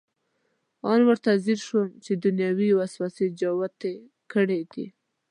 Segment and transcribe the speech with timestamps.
[0.89, 3.93] ان ورته ځیر شو چې دنیوي وسوسې جوتې
[4.31, 4.85] کړې دي.